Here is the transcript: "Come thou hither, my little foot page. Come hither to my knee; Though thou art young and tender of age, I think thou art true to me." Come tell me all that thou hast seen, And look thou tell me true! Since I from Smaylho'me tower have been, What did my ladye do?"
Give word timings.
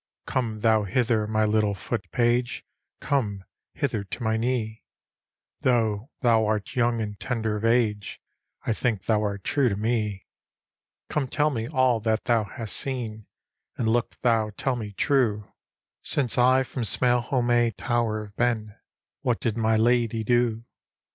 "Come 0.25 0.61
thou 0.61 0.81
hither, 0.85 1.27
my 1.27 1.45
little 1.45 1.75
foot 1.75 2.11
page. 2.11 2.65
Come 3.01 3.43
hither 3.75 4.03
to 4.03 4.23
my 4.23 4.35
knee; 4.35 4.81
Though 5.59 6.09
thou 6.21 6.43
art 6.47 6.75
young 6.75 6.99
and 6.99 7.19
tender 7.19 7.55
of 7.55 7.63
age, 7.63 8.19
I 8.65 8.73
think 8.73 9.03
thou 9.05 9.21
art 9.21 9.43
true 9.43 9.69
to 9.69 9.75
me." 9.75 10.25
Come 11.11 11.27
tell 11.27 11.51
me 11.51 11.67
all 11.69 11.99
that 11.99 12.25
thou 12.25 12.45
hast 12.45 12.75
seen, 12.77 13.27
And 13.77 13.87
look 13.87 14.19
thou 14.21 14.49
tell 14.57 14.75
me 14.75 14.93
true! 14.93 15.51
Since 16.01 16.35
I 16.35 16.63
from 16.63 16.81
Smaylho'me 16.81 17.75
tower 17.77 18.25
have 18.25 18.35
been, 18.35 18.73
What 19.21 19.39
did 19.39 19.55
my 19.55 19.75
ladye 19.77 20.23
do?" 20.23 20.63